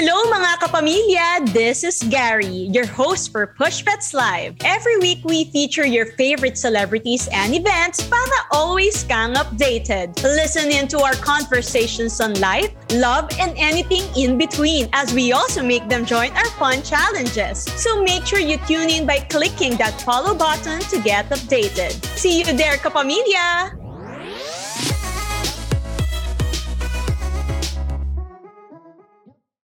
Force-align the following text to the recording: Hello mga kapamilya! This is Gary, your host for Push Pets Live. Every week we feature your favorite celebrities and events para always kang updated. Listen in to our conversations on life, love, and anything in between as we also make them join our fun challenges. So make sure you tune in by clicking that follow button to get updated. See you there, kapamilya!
Hello 0.00 0.16
mga 0.32 0.64
kapamilya! 0.64 1.44
This 1.52 1.84
is 1.84 2.00
Gary, 2.08 2.72
your 2.72 2.88
host 2.88 3.28
for 3.28 3.52
Push 3.52 3.84
Pets 3.84 4.16
Live. 4.16 4.56
Every 4.64 4.96
week 4.96 5.20
we 5.28 5.52
feature 5.52 5.84
your 5.84 6.16
favorite 6.16 6.56
celebrities 6.56 7.28
and 7.36 7.52
events 7.52 8.00
para 8.08 8.48
always 8.48 9.04
kang 9.04 9.36
updated. 9.36 10.16
Listen 10.24 10.72
in 10.72 10.88
to 10.88 11.04
our 11.04 11.12
conversations 11.20 12.16
on 12.16 12.32
life, 12.40 12.72
love, 12.96 13.28
and 13.36 13.52
anything 13.60 14.08
in 14.16 14.40
between 14.40 14.88
as 14.96 15.12
we 15.12 15.36
also 15.36 15.60
make 15.60 15.84
them 15.92 16.08
join 16.08 16.32
our 16.32 16.48
fun 16.56 16.80
challenges. 16.80 17.68
So 17.76 18.00
make 18.00 18.24
sure 18.24 18.40
you 18.40 18.56
tune 18.64 18.88
in 18.88 19.04
by 19.04 19.20
clicking 19.28 19.76
that 19.84 20.00
follow 20.00 20.32
button 20.32 20.80
to 20.88 20.96
get 21.04 21.28
updated. 21.28 21.92
See 22.16 22.40
you 22.40 22.48
there, 22.56 22.80
kapamilya! 22.80 23.79